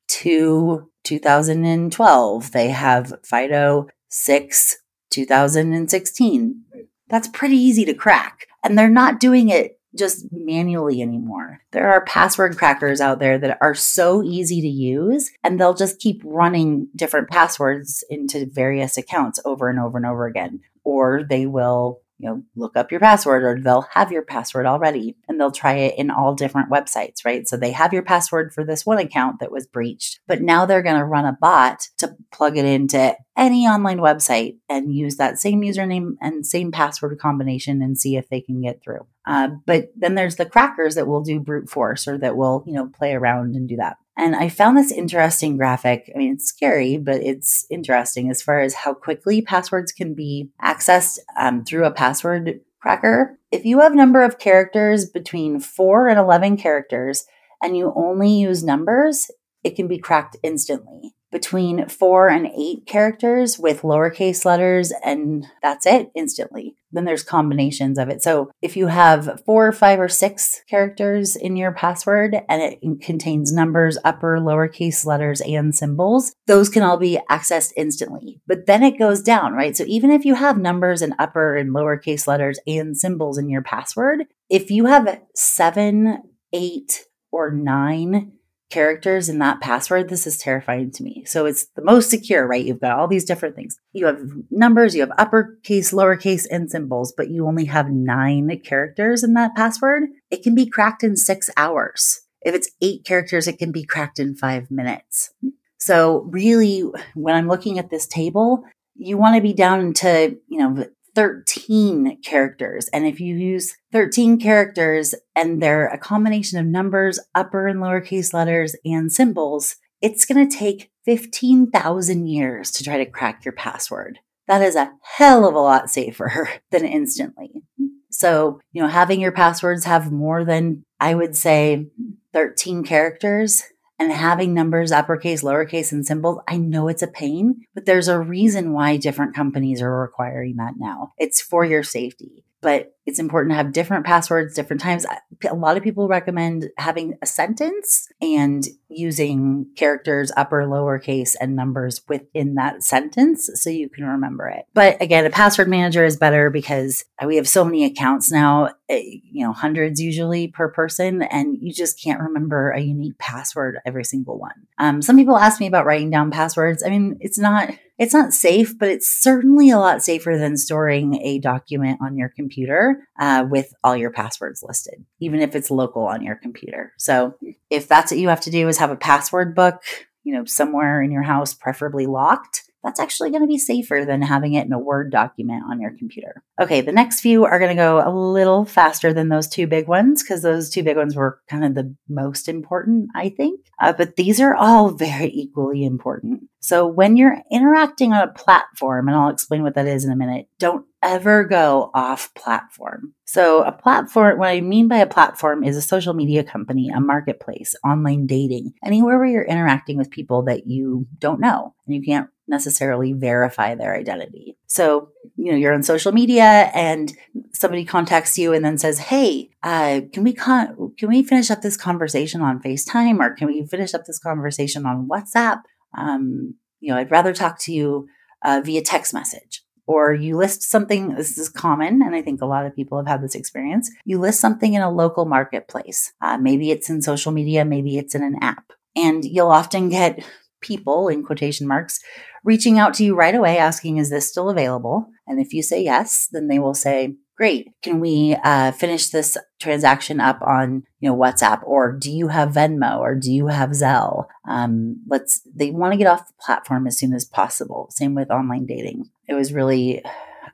[0.08, 2.52] 2 2012.
[2.52, 4.76] They have Fido 6
[5.10, 6.64] 2016.
[7.08, 8.46] That's pretty easy to crack.
[8.64, 11.60] And they're not doing it just manually anymore.
[11.70, 16.00] There are password crackers out there that are so easy to use and they'll just
[16.00, 20.60] keep running different passwords into various accounts over and over and over again.
[20.82, 25.16] Or they will you know, look up your password or they'll have your password already
[25.28, 27.48] and they'll try it in all different websites, right?
[27.48, 30.82] So they have your password for this one account that was breached, but now they're
[30.82, 35.38] going to run a bot to plug it into any online website and use that
[35.38, 39.06] same username and same password combination and see if they can get through.
[39.26, 42.74] Uh, but then there's the crackers that will do brute force or that will, you
[42.74, 43.96] know, play around and do that.
[44.16, 46.10] And I found this interesting graphic.
[46.14, 50.50] I mean, it's scary, but it's interesting as far as how quickly passwords can be
[50.62, 53.38] accessed um, through a password cracker.
[53.50, 57.26] If you have number of characters between 4 and 11 characters
[57.62, 59.30] and you only use numbers,
[59.64, 65.84] it can be cracked instantly between four and eight characters with lowercase letters, and that's
[65.84, 66.73] it instantly.
[66.94, 68.22] Then there's combinations of it.
[68.22, 73.52] So if you have four, five, or six characters in your password and it contains
[73.52, 78.40] numbers, upper, lowercase letters, and symbols, those can all be accessed instantly.
[78.46, 79.76] But then it goes down, right?
[79.76, 83.62] So even if you have numbers and upper and lowercase letters and symbols in your
[83.62, 88.33] password, if you have seven, eight, or nine
[88.70, 91.24] characters in that password, this is terrifying to me.
[91.26, 92.64] So it's the most secure, right?
[92.64, 93.78] You've got all these different things.
[93.92, 99.22] You have numbers, you have uppercase, lowercase, and symbols, but you only have nine characters
[99.22, 100.04] in that password.
[100.30, 102.22] It can be cracked in six hours.
[102.42, 105.32] If it's eight characters, it can be cracked in five minutes.
[105.78, 106.82] So really,
[107.14, 108.64] when I'm looking at this table,
[108.96, 112.88] you want to be down to, you know, 13 characters.
[112.88, 118.32] And if you use 13 characters and they're a combination of numbers, upper and lowercase
[118.32, 124.18] letters, and symbols, it's going to take 15,000 years to try to crack your password.
[124.46, 127.62] That is a hell of a lot safer than instantly.
[128.10, 131.86] So, you know, having your passwords have more than, I would say,
[132.32, 133.64] 13 characters
[134.04, 138.20] and having numbers, uppercase, lowercase, and symbols, I know it's a pain, but there's a
[138.20, 141.12] reason why different companies are requiring that now.
[141.18, 145.04] It's for your safety but it's important to have different passwords different times.
[145.48, 152.00] A lot of people recommend having a sentence and using characters upper lowercase and numbers
[152.08, 154.64] within that sentence so you can remember it.
[154.72, 159.18] But again a password manager is better because we have so many accounts now eh,
[159.30, 164.04] you know hundreds usually per person and you just can't remember a unique password every
[164.04, 164.66] single one.
[164.78, 166.82] Um, some people ask me about writing down passwords.
[166.82, 171.20] I mean it's not it's not safe, but it's certainly a lot safer than storing
[171.22, 176.02] a document on your computer uh, with all your passwords listed, even if it's local
[176.02, 176.92] on your computer.
[176.98, 177.34] So
[177.70, 179.82] if that's what you have to do is have a password book,
[180.24, 184.22] you know, somewhere in your house, preferably locked, that's actually going to be safer than
[184.22, 186.42] having it in a Word document on your computer.
[186.60, 189.88] Okay, the next few are going to go a little faster than those two big
[189.88, 193.60] ones because those two big ones were kind of the most important, I think.
[193.80, 196.42] Uh, but these are all very equally important.
[196.60, 200.16] So when you're interacting on a platform, and I'll explain what that is in a
[200.16, 203.14] minute, don't ever go off platform.
[203.26, 207.00] So, a platform, what I mean by a platform is a social media company, a
[207.00, 212.02] marketplace, online dating, anywhere where you're interacting with people that you don't know and you
[212.02, 214.56] can't necessarily verify their identity.
[214.66, 217.12] So, you know, you're on social media and
[217.52, 221.62] somebody contacts you and then says, "Hey, uh, can we con- can we finish up
[221.62, 225.62] this conversation on FaceTime or can we finish up this conversation on WhatsApp?"
[225.96, 228.08] Um, you know, I'd rather talk to you
[228.44, 229.62] uh, via text message.
[229.86, 233.06] Or you list something, this is common, and I think a lot of people have
[233.06, 233.90] had this experience.
[234.06, 236.14] You list something in a local marketplace.
[236.22, 238.72] Uh, maybe it's in social media, maybe it's in an app.
[238.96, 240.24] And you'll often get
[240.64, 242.00] people, in quotation marks,
[242.42, 245.06] reaching out to you right away asking, Is this still available?
[245.26, 247.72] And if you say yes, then they will say, Great.
[247.82, 252.50] Can we uh, finish this transaction up on you know WhatsApp or do you have
[252.50, 254.26] Venmo or do you have Zelle?
[254.48, 255.42] Um, let's.
[255.52, 257.88] They want to get off the platform as soon as possible.
[257.90, 259.10] Same with online dating.
[259.26, 260.04] It was really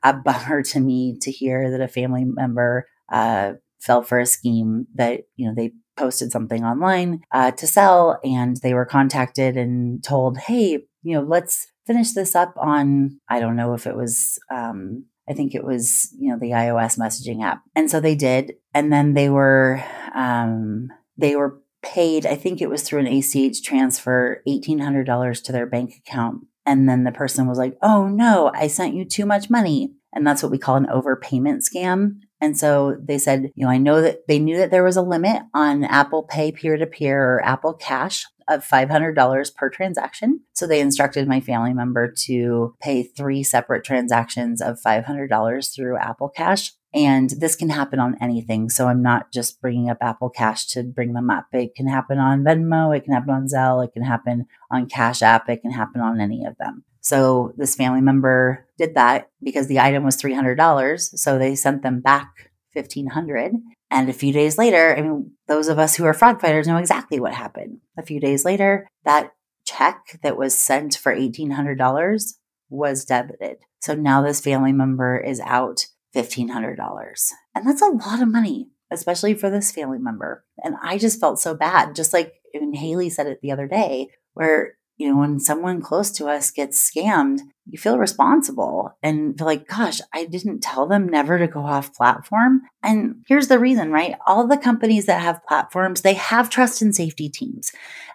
[0.02, 4.86] a bummer to me to hear that a family member uh, fell for a scheme
[4.94, 10.02] that you know they posted something online uh, to sell and they were contacted and
[10.02, 14.38] told, hey, you know, let's finish this up on, I don't know if it was,
[14.50, 17.62] um, I think it was, you know, the iOS messaging app.
[17.76, 18.54] And so they did.
[18.74, 19.84] And then they were,
[20.14, 25.66] um, they were paid, I think it was through an ACH transfer, $1,800 to their
[25.66, 26.46] bank account.
[26.64, 29.92] And then the person was like, oh no, I sent you too much money.
[30.12, 32.20] And that's what we call an overpayment scam.
[32.40, 35.02] And so they said, you know, I know that they knew that there was a
[35.02, 40.40] limit on Apple Pay peer to peer or Apple Cash of $500 per transaction.
[40.54, 46.28] So they instructed my family member to pay three separate transactions of $500 through Apple
[46.28, 46.72] Cash.
[46.92, 48.68] And this can happen on anything.
[48.68, 51.46] So I'm not just bringing up Apple Cash to bring them up.
[51.52, 55.22] It can happen on Venmo, it can happen on Zelle, it can happen on Cash
[55.22, 56.84] App, it can happen on any of them.
[57.00, 61.18] So this family member did that because the item was $300.
[61.18, 63.54] So they sent them back 1500
[63.90, 66.76] and a few days later, I mean, those of us who are fraud fighters know
[66.76, 67.78] exactly what happened.
[67.98, 69.32] A few days later, that
[69.64, 72.34] check that was sent for $1,800
[72.68, 73.58] was debited.
[73.80, 77.32] So now this family member is out $1,500.
[77.54, 80.44] And that's a lot of money, especially for this family member.
[80.62, 84.74] And I just felt so bad, just like Haley said it the other day, where
[85.00, 89.66] you know, when someone close to us gets scammed, you feel responsible and feel like,
[89.66, 92.60] gosh, I didn't tell them never to go off platform.
[92.82, 94.16] And here's the reason, right?
[94.26, 97.72] All the companies that have platforms, they have trust and safety teams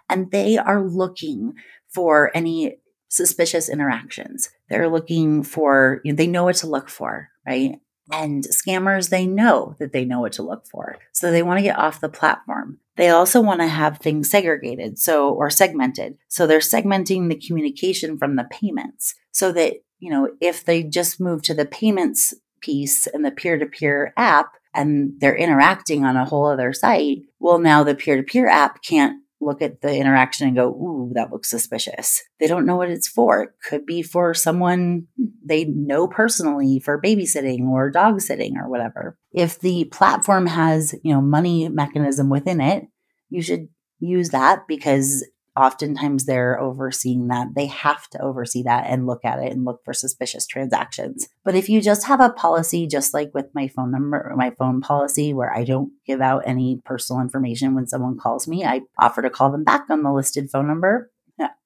[0.08, 1.54] and they are looking
[1.88, 2.76] for any
[3.08, 4.50] suspicious interactions.
[4.68, 7.80] They're looking for, you know, they know what to look for, right?
[8.12, 10.98] And scammers, they know that they know what to look for.
[11.12, 12.78] So they want to get off the platform.
[12.96, 16.16] They also want to have things segregated, so or segmented.
[16.28, 21.20] So they're segmenting the communication from the payments so that, you know, if they just
[21.20, 26.46] move to the payments piece and the peer-to-peer app and they're interacting on a whole
[26.46, 31.12] other site, well now the peer-to-peer app can't look at the interaction and go, ooh,
[31.14, 32.22] that looks suspicious.
[32.40, 33.42] They don't know what it's for.
[33.42, 35.06] It could be for someone
[35.44, 39.18] they know personally for babysitting or dog sitting or whatever.
[39.32, 42.86] If the platform has, you know, money mechanism within it,
[43.28, 43.68] you should
[43.98, 45.24] use that because
[45.56, 47.54] oftentimes they're overseeing that.
[47.54, 51.28] They have to oversee that and look at it and look for suspicious transactions.
[51.44, 54.80] But if you just have a policy, just like with my phone number, my phone
[54.80, 59.22] policy, where I don't give out any personal information when someone calls me, I offer
[59.22, 61.10] to call them back on the listed phone number.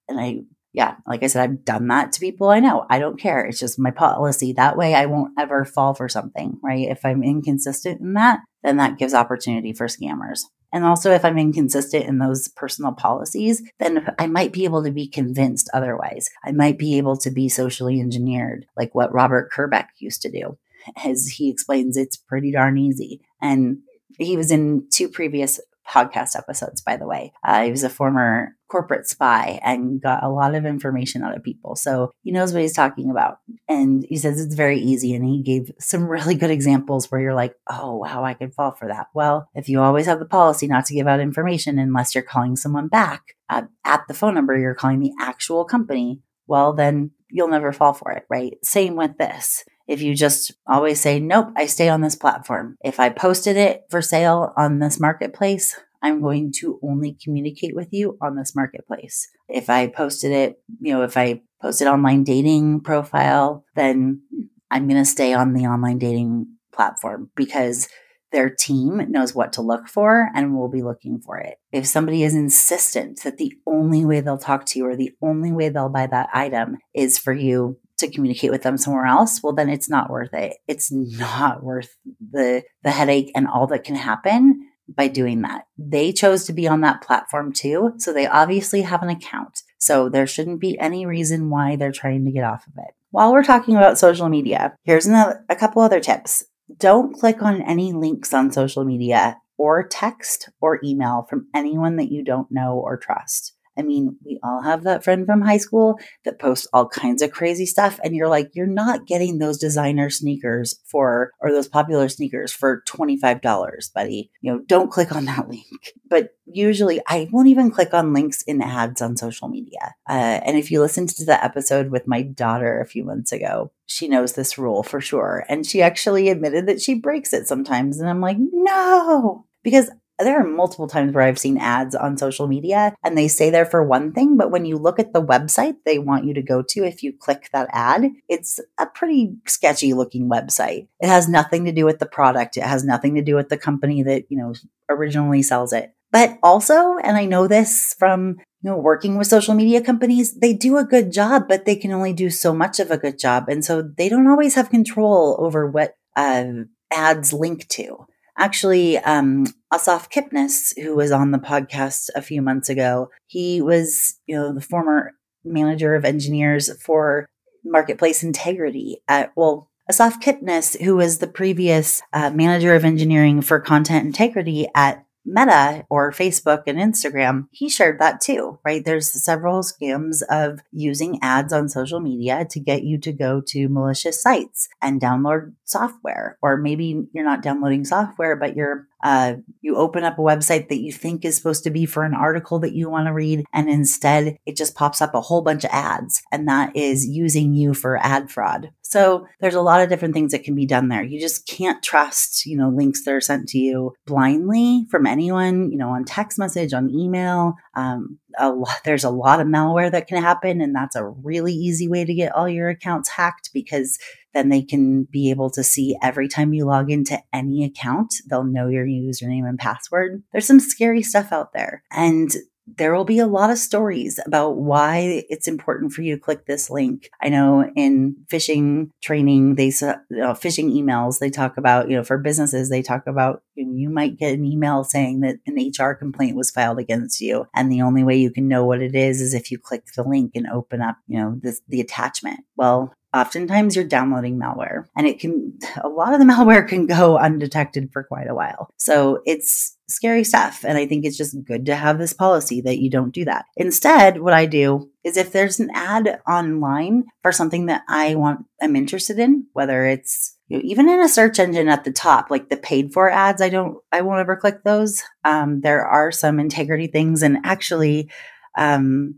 [0.08, 0.40] And I,
[0.72, 2.84] yeah, like I said, I've done that to people I know.
[2.90, 3.44] I don't care.
[3.44, 4.52] It's just my policy.
[4.52, 6.88] That way I won't ever fall for something, right?
[6.88, 10.40] If I'm inconsistent in that, then that gives opportunity for scammers.
[10.72, 14.90] And also, if I'm inconsistent in those personal policies, then I might be able to
[14.90, 16.30] be convinced otherwise.
[16.44, 20.58] I might be able to be socially engineered, like what Robert Kerbeck used to do.
[21.04, 23.20] As he explains, it's pretty darn easy.
[23.42, 23.78] And
[24.18, 27.32] he was in two previous podcast episodes, by the way.
[27.44, 31.42] Uh, he was a former corporate spy and got a lot of information out of
[31.42, 31.74] people.
[31.74, 33.38] So he knows what he's talking about.
[33.68, 35.12] And he says it's very easy.
[35.14, 38.72] And he gave some really good examples where you're like, oh, wow, I could fall
[38.72, 39.08] for that.
[39.14, 42.56] Well, if you always have the policy not to give out information unless you're calling
[42.56, 47.48] someone back uh, at the phone number, you're calling the actual company, well, then you'll
[47.48, 48.56] never fall for it, right?
[48.64, 49.64] Same with this.
[49.90, 52.76] If you just always say, nope, I stay on this platform.
[52.84, 57.88] If I posted it for sale on this marketplace, I'm going to only communicate with
[57.90, 59.28] you on this marketplace.
[59.48, 64.22] If I posted it, you know, if I posted online dating profile, then
[64.70, 67.88] I'm going to stay on the online dating platform because
[68.30, 71.56] their team knows what to look for and will be looking for it.
[71.72, 75.50] If somebody is insistent that the only way they'll talk to you or the only
[75.50, 79.52] way they'll buy that item is for you to communicate with them somewhere else, well
[79.52, 80.56] then it's not worth it.
[80.68, 85.66] It's not worth the the headache and all that can happen by doing that.
[85.78, 89.62] They chose to be on that platform too, so they obviously have an account.
[89.78, 92.94] So there shouldn't be any reason why they're trying to get off of it.
[93.10, 96.44] While we're talking about social media, here's another, a couple other tips.
[96.76, 102.10] Don't click on any links on social media or text or email from anyone that
[102.10, 103.54] you don't know or trust.
[103.80, 107.30] I mean, we all have that friend from high school that posts all kinds of
[107.30, 107.98] crazy stuff.
[108.04, 112.82] And you're like, you're not getting those designer sneakers for, or those popular sneakers for
[112.86, 114.30] $25, buddy.
[114.42, 115.94] You know, don't click on that link.
[116.08, 119.94] But usually I won't even click on links in ads on social media.
[120.08, 123.72] Uh, and if you listened to the episode with my daughter a few months ago,
[123.86, 125.46] she knows this rule for sure.
[125.48, 127.98] And she actually admitted that she breaks it sometimes.
[127.98, 129.90] And I'm like, no, because
[130.22, 133.66] there are multiple times where I've seen ads on social media and they say they're
[133.66, 136.62] for one thing, but when you look at the website they want you to go
[136.62, 140.88] to, if you click that ad, it's a pretty sketchy looking website.
[141.00, 142.56] It has nothing to do with the product.
[142.56, 144.54] It has nothing to do with the company that, you know,
[144.88, 145.94] originally sells it.
[146.12, 150.52] But also, and I know this from you know working with social media companies, they
[150.52, 153.48] do a good job, but they can only do so much of a good job,
[153.48, 156.44] and so they don't always have control over what uh,
[156.90, 158.06] ads link to.
[158.40, 164.18] Actually, um, Asaf Kipnis, who was on the podcast a few months ago, he was
[164.26, 165.12] you know the former
[165.44, 167.28] manager of engineers for
[167.64, 173.60] marketplace integrity at well Asaf Kipnis, who was the previous uh, manager of engineering for
[173.60, 178.84] content integrity at Meta or Facebook and Instagram, he shared that too, right?
[178.84, 183.68] There's several scams of using ads on social media to get you to go to
[183.68, 186.36] malicious sites and download software.
[186.42, 190.80] Or maybe you're not downloading software, but you're uh, you open up a website that
[190.80, 193.68] you think is supposed to be for an article that you want to read, and
[193.68, 197.74] instead it just pops up a whole bunch of ads, and that is using you
[197.74, 198.70] for ad fraud.
[198.82, 201.04] So there's a lot of different things that can be done there.
[201.04, 205.70] You just can't trust, you know, links that are sent to you blindly from anyone,
[205.70, 207.54] you know, on text message, on email.
[207.76, 211.52] Um, a lot, there's a lot of malware that can happen, and that's a really
[211.52, 213.96] easy way to get all your accounts hacked because
[214.34, 218.44] then they can be able to see every time you log into any account, they'll
[218.44, 220.22] know your username and password.
[220.32, 221.82] There's some scary stuff out there.
[221.90, 222.30] And
[222.76, 226.46] there will be a lot of stories about why it's important for you to click
[226.46, 227.10] this link.
[227.22, 232.04] I know in phishing training, they know, uh, phishing emails, they talk about, you know,
[232.04, 235.56] for businesses, they talk about you, know, you might get an email saying that an
[235.56, 237.46] HR complaint was filed against you.
[237.54, 240.04] And the only way you can know what it is is if you click the
[240.04, 242.40] link and open up, you know, this, the attachment.
[242.56, 247.18] Well, oftentimes you're downloading malware and it can a lot of the malware can go
[247.18, 248.70] undetected for quite a while.
[248.76, 252.78] So it's scary stuff and i think it's just good to have this policy that
[252.78, 253.44] you don't do that.
[253.56, 258.46] Instead what i do is if there's an ad online for something that i want
[258.62, 262.30] i'm interested in whether it's you know, even in a search engine at the top
[262.30, 265.02] like the paid for ads i don't i won't ever click those.
[265.24, 268.10] Um, there are some integrity things and actually
[268.56, 269.16] um,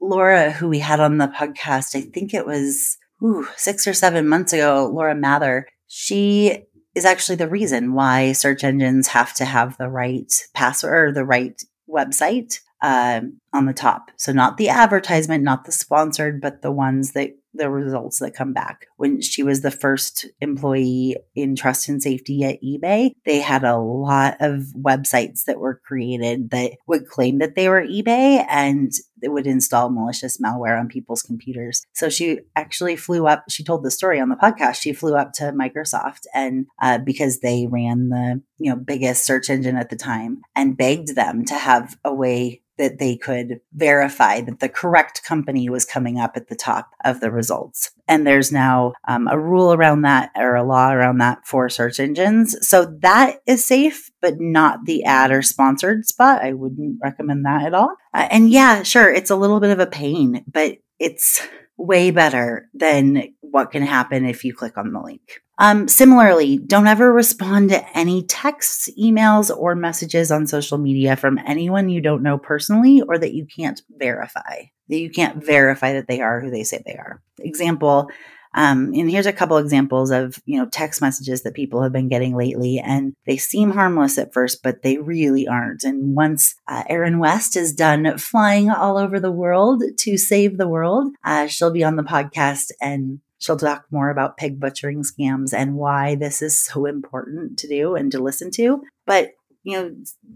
[0.00, 4.28] laura who we had on the podcast i think it was ooh, six or seven
[4.28, 6.64] months ago, Laura Mather, she
[6.94, 11.24] is actually the reason why search engines have to have the right password or the
[11.24, 14.10] right website um, on the top.
[14.16, 18.52] So, not the advertisement, not the sponsored, but the ones that the results that come
[18.52, 18.86] back.
[18.96, 23.78] When she was the first employee in trust and safety at eBay, they had a
[23.78, 28.92] lot of websites that were created that would claim that they were eBay and
[29.22, 31.84] would install malicious malware on people's computers.
[31.92, 34.76] So she actually flew up, she told the story on the podcast.
[34.76, 39.50] She flew up to Microsoft and uh, because they ran the you know biggest search
[39.50, 44.40] engine at the time and begged them to have a way that they could verify
[44.40, 47.90] that the correct company was coming up at the top of the results.
[48.08, 52.00] And there's now um, a rule around that or a law around that for search
[52.00, 52.56] engines.
[52.66, 56.42] So that is safe, but not the ad or sponsored spot.
[56.42, 57.94] I wouldn't recommend that at all.
[58.14, 61.46] Uh, and yeah, sure, it's a little bit of a pain, but it's
[61.80, 65.40] way better than what can happen if you click on the link.
[65.58, 71.38] Um, similarly, don't ever respond to any texts, emails, or messages on social media from
[71.46, 74.64] anyone you don't know personally or that you can't verify.
[74.88, 77.22] That you can't verify that they are who they say they are.
[77.38, 78.10] Example,
[78.54, 82.08] um, and here's a couple examples of you know text messages that people have been
[82.08, 85.84] getting lately, and they seem harmless at first, but they really aren't.
[85.84, 90.68] And once uh, Erin West is done flying all over the world to save the
[90.68, 95.54] world, uh, she'll be on the podcast and She'll talk more about pig butchering scams
[95.54, 98.82] and why this is so important to do and to listen to.
[99.06, 99.32] But
[99.62, 99.94] you know,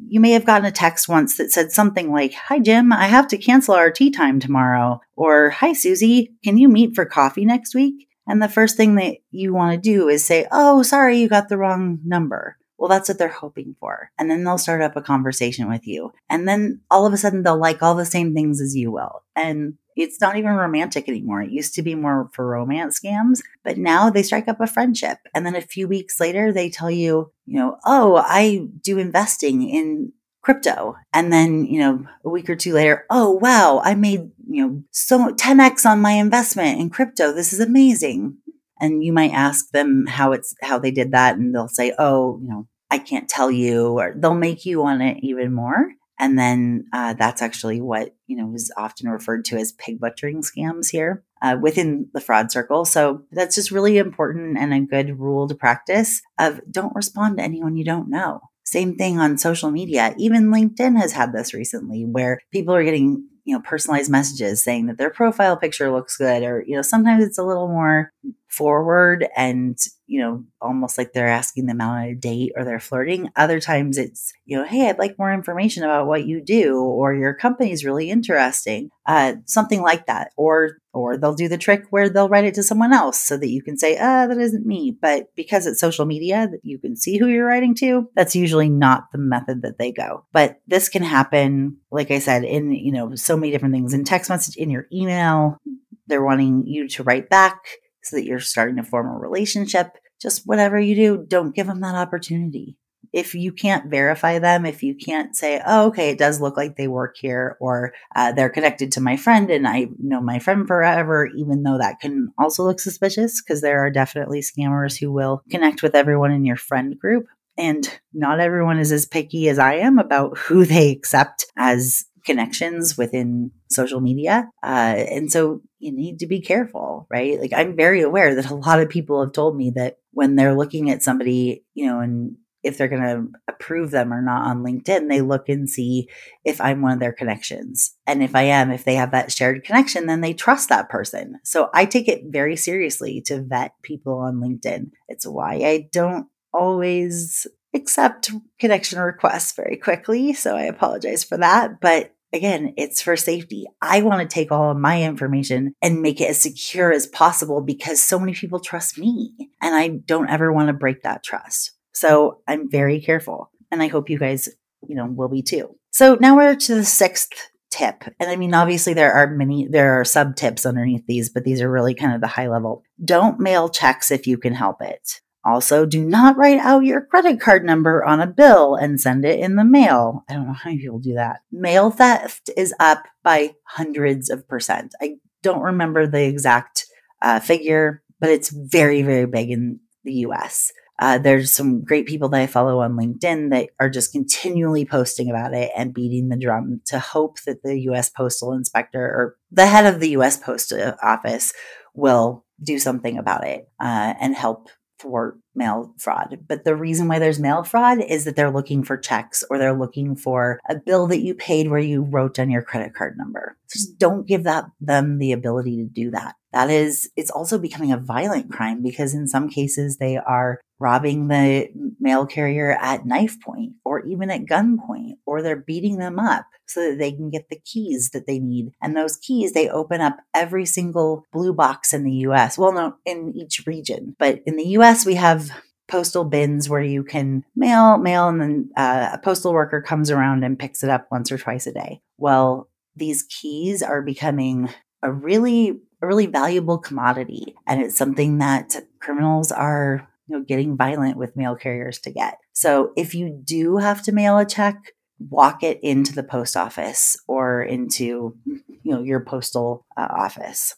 [0.08, 3.26] you may have gotten a text once that said something like, Hi, Jim, I have
[3.28, 5.00] to cancel our tea time tomorrow.
[5.16, 8.08] Or, Hi, Susie, can you meet for coffee next week?
[8.26, 11.48] And the first thing that you want to do is say, Oh, sorry, you got
[11.48, 12.56] the wrong number.
[12.76, 14.10] Well, that's what they're hoping for.
[14.18, 16.12] And then they'll start up a conversation with you.
[16.28, 19.22] And then all of a sudden they'll like all the same things as you will.
[19.36, 21.42] And it's not even romantic anymore.
[21.42, 25.18] It used to be more for romance scams, but now they strike up a friendship.
[25.34, 29.68] And then a few weeks later, they tell you, you know, oh, I do investing
[29.68, 30.96] in crypto.
[31.12, 34.82] And then, you know, a week or two later, oh, wow, I made, you know,
[34.90, 37.32] so 10x on my investment in crypto.
[37.32, 38.36] This is amazing.
[38.80, 41.36] And you might ask them how it's, how they did that.
[41.36, 45.02] And they'll say, oh, you know, I can't tell you, or they'll make you want
[45.02, 45.88] it even more.
[46.18, 50.42] And then uh, that's actually what you know is often referred to as pig butchering
[50.42, 52.84] scams here uh, within the fraud circle.
[52.84, 57.44] So that's just really important and a good rule to practice of don't respond to
[57.44, 58.40] anyone you don't know.
[58.64, 60.14] Same thing on social media.
[60.16, 64.86] Even LinkedIn has had this recently where people are getting you know personalized messages saying
[64.86, 68.10] that their profile picture looks good or you know sometimes it's a little more
[68.48, 69.78] forward and
[70.14, 73.30] you know, almost like they're asking them out on a date or they're flirting.
[73.34, 77.12] Other times it's, you know, hey, I'd like more information about what you do or
[77.12, 78.90] your company's really interesting.
[79.06, 80.30] Uh, something like that.
[80.36, 83.48] Or or they'll do the trick where they'll write it to someone else so that
[83.48, 84.96] you can say, ah, that isn't me.
[85.02, 88.68] But because it's social media that you can see who you're writing to, that's usually
[88.68, 90.26] not the method that they go.
[90.32, 94.04] But this can happen, like I said, in, you know, so many different things in
[94.04, 95.58] text message, in your email.
[96.06, 97.58] They're wanting you to write back
[98.04, 99.96] so that you're starting to form a relationship.
[100.24, 102.78] Just whatever you do, don't give them that opportunity.
[103.12, 106.76] If you can't verify them, if you can't say, oh, okay, it does look like
[106.76, 110.66] they work here, or uh, they're connected to my friend and I know my friend
[110.66, 115.42] forever, even though that can also look suspicious because there are definitely scammers who will
[115.50, 117.26] connect with everyone in your friend group.
[117.58, 122.96] And not everyone is as picky as I am about who they accept as connections
[122.96, 124.48] within social media.
[124.62, 127.40] Uh, and so you need to be careful, right?
[127.40, 130.56] Like I'm very aware that a lot of people have told me that when they're
[130.56, 134.64] looking at somebody, you know, and if they're going to approve them or not on
[134.64, 136.08] LinkedIn, they look and see
[136.44, 137.94] if I'm one of their connections.
[138.06, 141.40] And if I am, if they have that shared connection, then they trust that person.
[141.44, 144.92] So I take it very seriously to vet people on LinkedIn.
[145.08, 150.32] It's why I don't always accept connection requests very quickly.
[150.32, 151.80] So I apologize for that.
[151.80, 153.66] But again, it's for safety.
[153.82, 157.60] I want to take all of my information and make it as secure as possible
[157.60, 161.72] because so many people trust me and I don't ever want to break that trust.
[161.92, 164.48] So I'm very careful and I hope you guys,
[164.86, 165.76] you know, will be too.
[165.90, 168.04] So now we're to the sixth tip.
[168.20, 171.60] And I mean, obviously there are many, there are sub tips underneath these, but these
[171.60, 172.84] are really kind of the high level.
[173.04, 175.20] Don't mail checks if you can help it.
[175.44, 179.38] Also, do not write out your credit card number on a bill and send it
[179.40, 180.24] in the mail.
[180.28, 181.40] I don't know how people do that.
[181.52, 184.94] Mail theft is up by hundreds of percent.
[185.02, 186.86] I don't remember the exact
[187.20, 190.72] uh, figure, but it's very, very big in the US.
[190.98, 195.28] Uh, there's some great people that I follow on LinkedIn that are just continually posting
[195.28, 199.66] about it and beating the drum to hope that the US Postal Inspector or the
[199.66, 200.72] head of the US Post
[201.02, 201.52] Office
[201.94, 204.68] will do something about it uh, and help
[205.04, 206.38] for mail fraud.
[206.48, 209.78] But the reason why there's mail fraud is that they're looking for checks or they're
[209.78, 213.56] looking for a bill that you paid where you wrote down your credit card number.
[213.70, 216.34] Just don't give that them the ability to do that.
[216.54, 221.26] That is, it's also becoming a violent crime because in some cases they are robbing
[221.26, 226.46] the mail carrier at knife point or even at gunpoint, or they're beating them up
[226.68, 228.70] so that they can get the keys that they need.
[228.80, 232.56] And those keys, they open up every single blue box in the US.
[232.56, 235.50] Well, no, in each region, but in the US, we have
[235.88, 240.44] postal bins where you can mail, mail, and then uh, a postal worker comes around
[240.44, 242.00] and picks it up once or twice a day.
[242.16, 244.68] Well, these keys are becoming
[245.02, 250.76] a really a really valuable commodity and it's something that criminals are you know getting
[250.76, 252.38] violent with mail carriers to get.
[252.52, 257.16] So if you do have to mail a check walk it into the post office
[257.26, 260.74] or into you know your postal uh, office.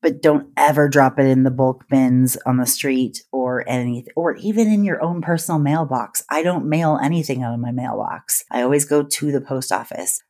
[0.00, 4.34] But don't ever drop it in the bulk bins on the street or anything or
[4.36, 6.24] even in your own personal mailbox.
[6.28, 8.42] I don't mail anything out of my mailbox.
[8.50, 10.20] I always go to the post office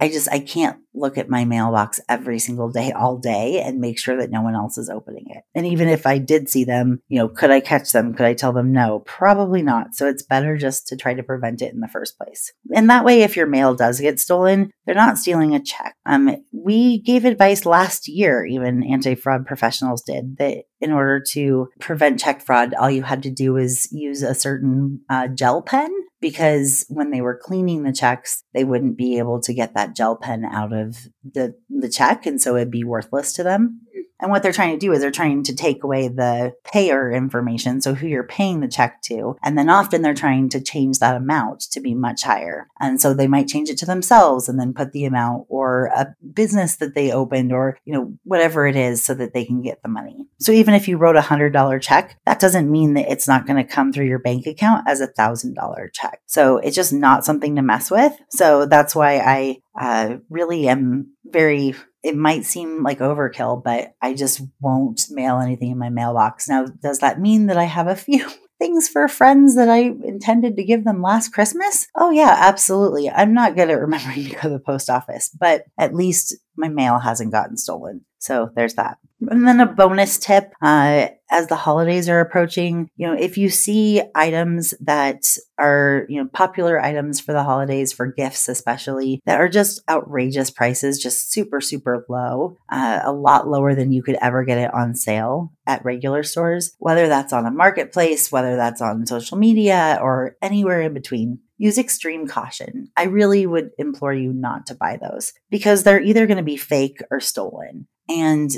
[0.00, 3.98] I just I can't look at my mailbox every single day all day and make
[3.98, 5.42] sure that no one else is opening it.
[5.54, 8.14] And even if I did see them, you know, could I catch them?
[8.14, 9.00] Could I tell them no?
[9.00, 9.94] Probably not.
[9.94, 12.52] So it's better just to try to prevent it in the first place.
[12.74, 15.94] And that way if your mail does get stolen, they're not stealing a check.
[16.06, 22.20] Um we gave advice last year, even anti-fraud professionals did, that in order to prevent
[22.20, 26.84] check fraud, all you had to do was use a certain uh, gel pen because
[26.88, 30.44] when they were cleaning the checks, they wouldn't be able to get that gel pen
[30.44, 32.26] out of the, the check.
[32.26, 33.80] And so it'd be worthless to them.
[34.20, 37.80] And what they're trying to do is they're trying to take away the payer information,
[37.80, 39.36] so who you're paying the check to.
[39.42, 42.68] And then often they're trying to change that amount to be much higher.
[42.80, 46.14] And so they might change it to themselves and then put the amount or a
[46.32, 49.82] business that they opened or, you know, whatever it is so that they can get
[49.82, 50.26] the money.
[50.38, 53.56] So even if you wrote a $100 check, that doesn't mean that it's not going
[53.56, 56.20] to come through your bank account as a $1,000 check.
[56.26, 58.12] So it's just not something to mess with.
[58.30, 61.74] So that's why I uh, really am very
[62.04, 66.48] it might seem like overkill, but I just won't mail anything in my mailbox.
[66.48, 68.28] Now, does that mean that I have a few
[68.60, 71.88] things for friends that I intended to give them last Christmas?
[71.96, 73.10] Oh, yeah, absolutely.
[73.10, 76.68] I'm not good at remembering to go to the post office, but at least my
[76.68, 78.04] mail hasn't gotten stolen.
[78.18, 78.98] So there's that.
[79.30, 83.48] And then a bonus tip uh, as the holidays are approaching, you know, if you
[83.48, 89.40] see items that are, you know, popular items for the holidays, for gifts especially, that
[89.40, 94.16] are just outrageous prices, just super, super low, uh, a lot lower than you could
[94.20, 98.82] ever get it on sale at regular stores, whether that's on a marketplace, whether that's
[98.82, 102.90] on social media, or anywhere in between use extreme caution.
[102.96, 106.56] I really would implore you not to buy those because they're either going to be
[106.56, 107.86] fake or stolen.
[108.08, 108.50] And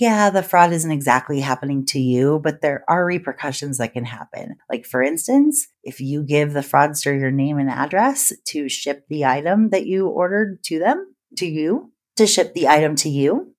[0.00, 4.56] yeah, the fraud isn't exactly happening to you, but there are repercussions that can happen.
[4.68, 9.24] Like, for instance, if you give the fraudster your name and address to ship the
[9.24, 13.54] item that you ordered to them, to you, to ship the item to you,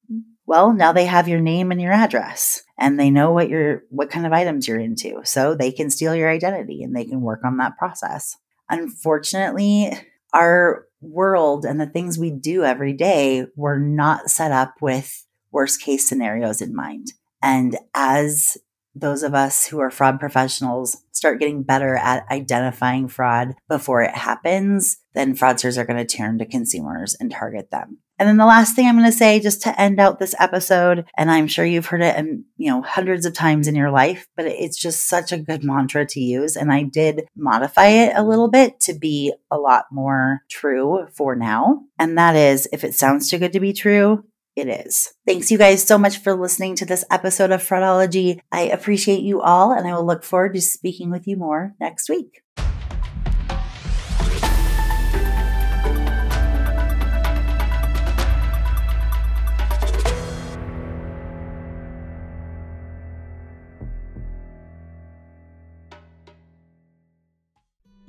[0.46, 4.12] well, now they have your name and your address and they know what you're, what
[4.12, 5.22] kind of items you're into.
[5.24, 8.38] So they can steal your identity and they can work on that process.
[8.70, 9.92] Unfortunately,
[10.34, 15.25] our world and the things we do every day were not set up with
[15.56, 17.14] worst case scenarios in mind.
[17.42, 18.58] And as
[18.94, 24.16] those of us who are fraud professionals start getting better at identifying fraud before it
[24.16, 28.00] happens, then fraudsters are going to turn to consumers and target them.
[28.20, 31.06] And then the last thing I'm going to say just to end out this episode,
[31.18, 34.28] and I'm sure you've heard it and you know hundreds of times in your life,
[34.36, 38.24] but it's just such a good mantra to use and I did modify it a
[38.24, 41.82] little bit to be a lot more true for now.
[41.98, 44.24] And that is if it sounds too good to be true,
[44.56, 45.14] it is.
[45.28, 48.40] Thanks you guys so much for listening to this episode of Fraudology.
[48.52, 52.10] I appreciate you all and I will look forward to speaking with you more next
[52.10, 52.42] week.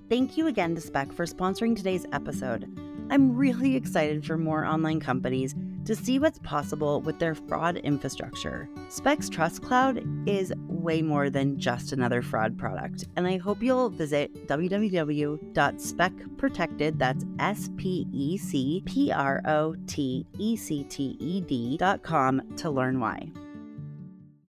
[0.08, 2.70] Thank you again to Spec for sponsoring today's episode.
[3.08, 5.54] I'm really excited for more online companies
[5.84, 8.68] to see what's possible with their fraud infrastructure.
[8.88, 13.90] Specs Trust Cloud is way more than just another fraud product, and I hope you'll
[13.90, 21.40] visit www.specprotected, that's S P E C P R O T E C T E
[21.40, 23.30] D.com to learn why.